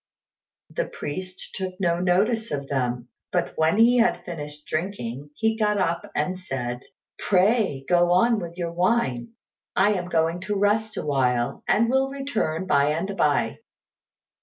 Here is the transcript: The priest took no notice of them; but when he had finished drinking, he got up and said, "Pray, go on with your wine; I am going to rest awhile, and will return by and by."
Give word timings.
The 0.71 0.85
priest 0.87 1.51
took 1.53 1.79
no 1.79 1.99
notice 1.99 2.49
of 2.49 2.67
them; 2.67 3.09
but 3.31 3.55
when 3.55 3.77
he 3.77 3.97
had 3.97 4.25
finished 4.25 4.65
drinking, 4.65 5.29
he 5.35 5.55
got 5.55 5.77
up 5.77 6.09
and 6.15 6.39
said, 6.39 6.79
"Pray, 7.19 7.85
go 7.87 8.11
on 8.11 8.39
with 8.39 8.57
your 8.57 8.71
wine; 8.71 9.33
I 9.75 9.93
am 9.93 10.07
going 10.07 10.39
to 10.41 10.55
rest 10.55 10.97
awhile, 10.97 11.63
and 11.67 11.87
will 11.87 12.09
return 12.09 12.65
by 12.65 12.85
and 12.93 13.15
by." 13.15 13.59